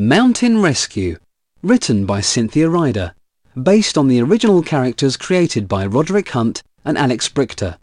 Mountain 0.00 0.62
Rescue, 0.62 1.18
written 1.60 2.06
by 2.06 2.20
Cynthia 2.20 2.70
Rider, 2.70 3.14
based 3.60 3.98
on 3.98 4.06
the 4.06 4.22
original 4.22 4.62
characters 4.62 5.16
created 5.16 5.66
by 5.66 5.84
Roderick 5.84 6.28
Hunt 6.28 6.62
and 6.84 6.96
Alex 6.96 7.28
Brychta, 7.28 7.78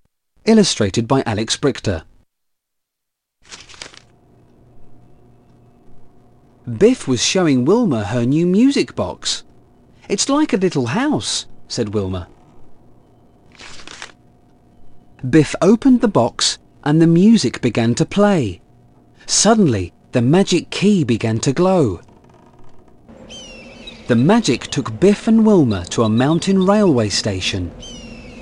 illustrated 0.46 1.10
by 1.10 1.24
Alex 1.26 1.58
Brychta. 1.58 2.06
Biff 6.78 7.06
was 7.06 7.22
showing 7.22 7.66
Wilma 7.66 8.06
her 8.06 8.26
new 8.26 8.48
music 8.48 8.96
box. 8.96 9.44
It's 10.08 10.30
like 10.30 10.54
a 10.54 10.58
little 10.58 10.86
house, 10.86 11.48
said 11.68 11.94
Wilma. 11.94 12.30
Biff 15.30 15.54
opened 15.62 16.00
the 16.00 16.08
box 16.08 16.60
and 16.82 17.02
the 17.02 17.08
music 17.08 17.60
began 17.60 17.94
to 17.96 18.06
play. 18.06 18.62
Suddenly, 19.26 19.92
the 20.14 20.22
magic 20.22 20.70
key 20.70 21.04
began 21.04 21.40
to 21.40 21.52
glow. 21.52 22.00
The 24.08 24.16
magic 24.16 24.68
took 24.68 25.00
Biff 25.00 25.28
and 25.28 25.44
Wilma 25.44 25.84
to 25.86 26.04
a 26.04 26.10
mountain 26.10 26.64
railway 26.64 27.10
station. 27.10 27.72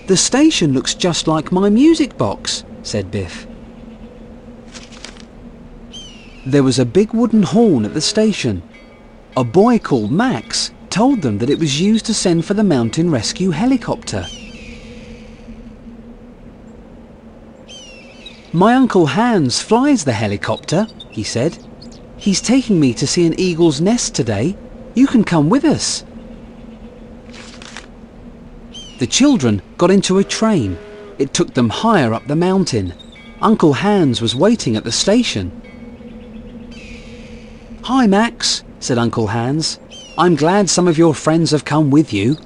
The 0.07 0.17
station 0.17 0.73
looks 0.73 0.93
just 0.93 1.25
like 1.25 1.53
my 1.53 1.69
music 1.69 2.17
box, 2.17 2.65
said 2.81 3.09
Biff. 3.09 3.47
There 6.45 6.63
was 6.63 6.79
a 6.79 6.85
big 6.85 7.13
wooden 7.13 7.43
horn 7.43 7.85
at 7.85 7.93
the 7.93 8.01
station. 8.01 8.61
A 9.37 9.45
boy 9.45 9.79
called 9.79 10.11
Max 10.11 10.71
told 10.89 11.21
them 11.21 11.37
that 11.37 11.49
it 11.49 11.59
was 11.59 11.79
used 11.79 12.05
to 12.07 12.13
send 12.13 12.43
for 12.43 12.55
the 12.55 12.63
mountain 12.65 13.09
rescue 13.09 13.51
helicopter. 13.51 14.27
My 18.51 18.73
Uncle 18.73 19.07
Hans 19.07 19.61
flies 19.61 20.03
the 20.03 20.11
helicopter, 20.11 20.87
he 21.09 21.23
said. 21.23 21.57
He's 22.17 22.41
taking 22.41 22.81
me 22.81 22.93
to 22.95 23.07
see 23.07 23.25
an 23.25 23.39
eagle's 23.39 23.79
nest 23.79 24.13
today 24.13 24.57
you 24.95 25.07
can 25.07 25.23
come 25.23 25.49
with 25.49 25.63
us. 25.65 26.03
The 28.99 29.07
children 29.07 29.61
got 29.77 29.91
into 29.91 30.19
a 30.19 30.23
train. 30.23 30.77
It 31.17 31.33
took 31.33 31.53
them 31.53 31.69
higher 31.69 32.13
up 32.13 32.27
the 32.27 32.35
mountain. 32.35 32.93
Uncle 33.41 33.73
Hans 33.73 34.21
was 34.21 34.35
waiting 34.35 34.75
at 34.75 34.83
the 34.83 34.91
station. 34.91 35.61
Hi, 37.83 38.07
Max, 38.07 38.63
said 38.79 38.97
Uncle 38.97 39.27
Hans. 39.27 39.79
I'm 40.17 40.35
glad 40.35 40.69
some 40.69 40.87
of 40.87 40.97
your 40.97 41.13
friends 41.13 41.51
have 41.51 41.65
come 41.65 41.89
with 41.89 42.13
you. 42.13 42.37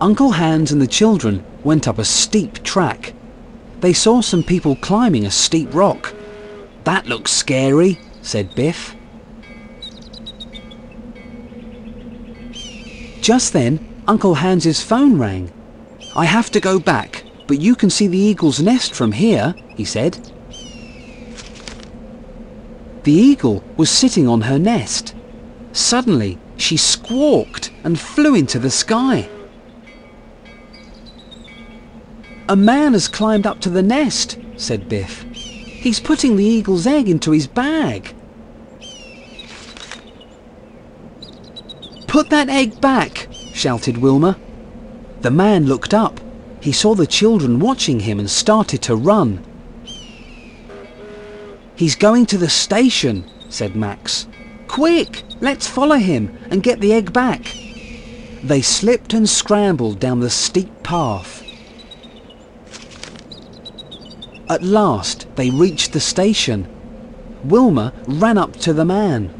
Uncle 0.00 0.32
Hans 0.32 0.72
and 0.72 0.80
the 0.80 0.86
children 0.86 1.44
went 1.64 1.86
up 1.86 1.98
a 1.98 2.04
steep 2.04 2.62
track. 2.62 3.12
They 3.80 3.92
saw 3.92 4.20
some 4.20 4.42
people 4.42 4.76
climbing 4.76 5.26
a 5.26 5.30
steep 5.30 5.74
rock. 5.74 6.14
That 6.84 7.06
looks 7.06 7.30
scary, 7.32 7.98
said 8.22 8.54
Biff. 8.54 8.96
Just 13.20 13.52
then, 13.52 14.02
Uncle 14.08 14.34
Hans's 14.34 14.82
phone 14.82 15.18
rang. 15.18 15.52
I 16.16 16.24
have 16.24 16.50
to 16.50 16.60
go 16.60 16.80
back, 16.80 17.24
but 17.46 17.60
you 17.60 17.76
can 17.76 17.90
see 17.90 18.06
the 18.06 18.18
eagle's 18.18 18.60
nest 18.60 18.94
from 18.94 19.12
here, 19.12 19.54
he 19.76 19.84
said. 19.84 20.32
The 23.04 23.12
eagle 23.12 23.62
was 23.76 23.90
sitting 23.90 24.28
on 24.28 24.42
her 24.42 24.58
nest. 24.58 25.14
Suddenly, 25.72 26.38
she 26.56 26.76
squawked 26.76 27.70
and 27.84 27.98
flew 27.98 28.34
into 28.34 28.58
the 28.58 28.70
sky. 28.70 29.28
A 32.48 32.56
man 32.56 32.92
has 32.92 33.08
climbed 33.08 33.46
up 33.46 33.60
to 33.60 33.70
the 33.70 33.82
nest, 33.82 34.38
said 34.56 34.88
Biff. 34.88 35.24
He's 35.82 35.98
putting 35.98 36.36
the 36.36 36.44
eagle's 36.44 36.86
egg 36.86 37.08
into 37.08 37.32
his 37.32 37.48
bag. 37.48 38.14
Put 42.06 42.30
that 42.30 42.48
egg 42.48 42.80
back, 42.80 43.26
shouted 43.52 43.98
Wilma. 43.98 44.38
The 45.22 45.32
man 45.32 45.66
looked 45.66 45.92
up. 45.92 46.20
He 46.60 46.70
saw 46.70 46.94
the 46.94 47.04
children 47.04 47.58
watching 47.58 47.98
him 47.98 48.20
and 48.20 48.30
started 48.30 48.80
to 48.82 48.94
run. 48.94 49.44
He's 51.74 51.96
going 51.96 52.26
to 52.26 52.38
the 52.38 52.48
station, 52.48 53.24
said 53.48 53.74
Max. 53.74 54.28
Quick, 54.68 55.24
let's 55.40 55.66
follow 55.66 55.96
him 55.96 56.38
and 56.48 56.62
get 56.62 56.78
the 56.78 56.92
egg 56.92 57.12
back. 57.12 57.56
They 58.44 58.62
slipped 58.62 59.14
and 59.14 59.28
scrambled 59.28 59.98
down 59.98 60.20
the 60.20 60.30
steep 60.30 60.84
path. 60.84 61.42
At 64.48 64.62
last 64.62 65.26
they 65.36 65.50
reached 65.50 65.92
the 65.92 66.00
station. 66.00 66.68
Wilma 67.44 67.92
ran 68.06 68.38
up 68.38 68.54
to 68.56 68.72
the 68.72 68.84
man. 68.84 69.32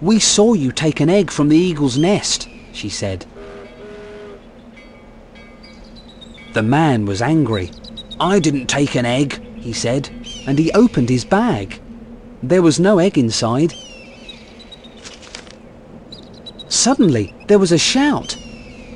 We 0.00 0.18
saw 0.18 0.54
you 0.54 0.72
take 0.72 1.00
an 1.00 1.08
egg 1.08 1.30
from 1.30 1.48
the 1.48 1.56
eagle's 1.56 1.96
nest, 1.96 2.48
she 2.72 2.88
said. 2.88 3.24
The 6.54 6.62
man 6.62 7.06
was 7.06 7.22
angry. 7.22 7.70
I 8.20 8.38
didn't 8.38 8.66
take 8.66 8.94
an 8.94 9.06
egg, 9.06 9.40
he 9.56 9.72
said, 9.72 10.10
and 10.46 10.58
he 10.58 10.70
opened 10.72 11.08
his 11.08 11.24
bag. 11.24 11.80
There 12.42 12.62
was 12.62 12.80
no 12.80 12.98
egg 12.98 13.16
inside. 13.16 13.72
Suddenly 16.68 17.34
there 17.46 17.58
was 17.58 17.72
a 17.72 17.78
shout. 17.78 18.36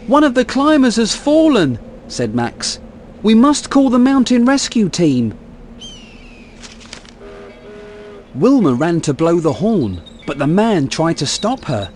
One 0.07 0.25
of 0.25 0.35
the 0.35 0.45
climbers 0.45 0.97
has 0.97 1.15
fallen, 1.15 1.79
said 2.09 2.35
Max. 2.35 2.81
We 3.27 3.35
must 3.35 3.71
call 3.71 3.91
the 3.91 3.99
mountain 3.99 4.45
rescue 4.45 4.89
team. 4.89 5.37
Wilma 8.37 8.73
ran 8.73 9.01
to 9.01 9.13
blow 9.13 9.41
the 9.41 9.55
horn, 9.55 10.01
but 10.29 10.39
the 10.39 10.47
man 10.47 10.87
tried 10.87 11.17
to 11.17 11.27
stop 11.27 11.65
her. 11.65 11.91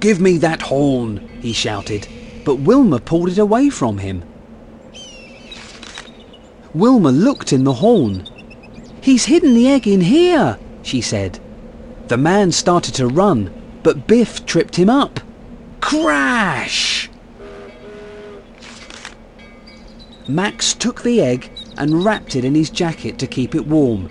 Give 0.00 0.22
me 0.22 0.38
that 0.38 0.62
horn, 0.62 1.18
he 1.42 1.52
shouted, 1.52 2.08
but 2.46 2.60
Wilma 2.60 2.98
pulled 2.98 3.28
it 3.28 3.36
away 3.36 3.68
from 3.68 3.98
him. 3.98 4.24
Wilma 6.72 7.10
looked 7.10 7.52
in 7.52 7.64
the 7.64 7.74
horn. 7.74 8.26
He's 9.02 9.26
hidden 9.26 9.52
the 9.52 9.68
egg 9.68 9.86
in 9.86 10.00
here, 10.00 10.58
she 10.80 11.02
said. 11.02 11.40
The 12.08 12.16
man 12.16 12.52
started 12.52 12.94
to 12.94 13.06
run, 13.06 13.52
but 13.82 14.06
Biff 14.06 14.46
tripped 14.46 14.76
him 14.76 14.88
up. 14.88 15.20
Crash! 15.82 17.10
Max 20.26 20.72
took 20.72 21.02
the 21.02 21.20
egg 21.20 21.50
and 21.76 22.02
wrapped 22.02 22.34
it 22.34 22.44
in 22.44 22.54
his 22.54 22.70
jacket 22.70 23.18
to 23.18 23.26
keep 23.26 23.54
it 23.54 23.66
warm. 23.66 24.08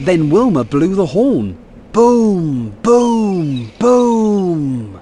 Then 0.00 0.28
Wilma 0.28 0.64
blew 0.64 0.94
the 0.94 1.06
horn. 1.06 1.56
Boom, 1.92 2.70
boom, 2.82 3.72
boom. 3.78 5.00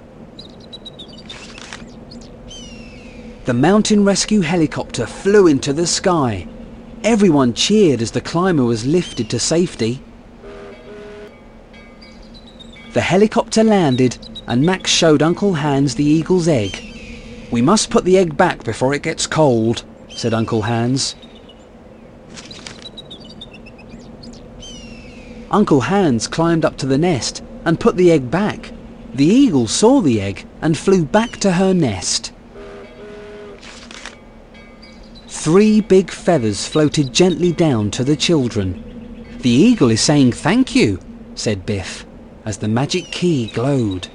The 3.43 3.53
mountain 3.53 4.05
rescue 4.05 4.41
helicopter 4.41 5.05
flew 5.05 5.47
into 5.47 5.73
the 5.73 5.87
sky. 5.87 6.47
Everyone 7.03 7.53
cheered 7.53 8.01
as 8.01 8.11
the 8.11 8.21
climber 8.21 8.63
was 8.63 8.85
lifted 8.85 9.29
to 9.31 9.39
safety. 9.39 10.01
The 12.93 13.01
helicopter 13.01 13.63
landed 13.63 14.17
and 14.47 14.65
Max 14.65 14.89
showed 14.89 15.21
Uncle 15.21 15.55
Hans 15.55 15.95
the 15.95 16.05
eagle's 16.05 16.47
egg. 16.47 16.79
We 17.51 17.61
must 17.61 17.89
put 17.89 18.05
the 18.05 18.17
egg 18.17 18.37
back 18.37 18.63
before 18.63 18.93
it 18.93 19.03
gets 19.03 19.27
cold, 19.27 19.83
said 20.17 20.33
Uncle 20.33 20.63
Hans. 20.63 21.15
Uncle 25.51 25.81
Hans 25.81 26.27
climbed 26.27 26.65
up 26.65 26.75
to 26.77 26.87
the 26.87 26.97
nest 26.97 27.43
and 27.65 27.79
put 27.79 27.95
the 27.97 28.11
egg 28.11 28.31
back. 28.31 28.71
The 29.13 29.25
eagle 29.25 29.67
saw 29.67 30.01
the 30.01 30.19
egg 30.19 30.47
and 30.59 30.75
flew 30.75 31.05
back 31.05 31.37
to 31.37 31.51
her 31.53 31.71
nest. 31.71 32.33
Three 35.27 35.81
big 35.81 36.09
feathers 36.09 36.67
floated 36.67 37.13
gently 37.13 37.51
down 37.51 37.91
to 37.91 38.03
the 38.03 38.15
children. 38.15 39.37
The 39.41 39.51
eagle 39.51 39.91
is 39.91 40.01
saying 40.01 40.31
thank 40.31 40.75
you, 40.75 40.99
said 41.35 41.63
Biff, 41.63 42.07
as 42.43 42.57
the 42.57 42.67
magic 42.67 43.11
key 43.11 43.47
glowed. 43.47 44.07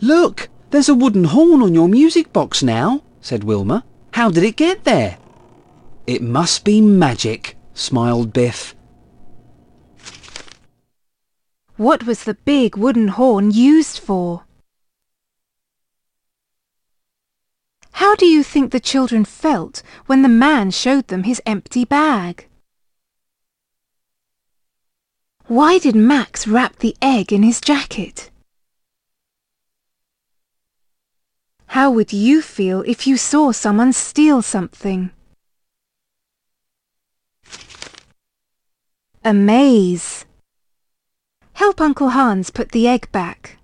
Look, 0.00 0.48
there's 0.70 0.88
a 0.88 0.94
wooden 0.94 1.24
horn 1.24 1.62
on 1.62 1.74
your 1.74 1.88
music 1.88 2.32
box 2.32 2.62
now, 2.62 3.02
said 3.20 3.44
Wilma. 3.44 3.84
How 4.12 4.30
did 4.30 4.44
it 4.44 4.56
get 4.56 4.84
there? 4.84 5.18
It 6.06 6.22
must 6.22 6.64
be 6.64 6.80
magic, 6.80 7.56
smiled 7.74 8.32
Biff. 8.32 8.74
What 11.76 12.04
was 12.04 12.24
the 12.24 12.34
big 12.34 12.76
wooden 12.76 13.08
horn 13.08 13.50
used 13.50 13.98
for? 13.98 14.44
How 17.92 18.14
do 18.14 18.26
you 18.26 18.42
think 18.42 18.70
the 18.70 18.80
children 18.80 19.24
felt 19.24 19.82
when 20.06 20.22
the 20.22 20.28
man 20.28 20.70
showed 20.70 21.08
them 21.08 21.24
his 21.24 21.40
empty 21.46 21.84
bag? 21.84 22.46
Why 25.46 25.78
did 25.78 25.96
Max 25.96 26.46
wrap 26.46 26.76
the 26.76 26.96
egg 27.02 27.32
in 27.32 27.42
his 27.42 27.60
jacket? 27.60 28.29
How 31.74 31.88
would 31.88 32.12
you 32.12 32.42
feel 32.42 32.82
if 32.82 33.06
you 33.06 33.16
saw 33.16 33.52
someone 33.52 33.92
steal 33.92 34.42
something? 34.42 35.12
Amaze. 39.22 40.24
Help 41.52 41.80
Uncle 41.80 42.10
Hans 42.10 42.50
put 42.50 42.72
the 42.72 42.88
egg 42.88 43.12
back. 43.12 43.59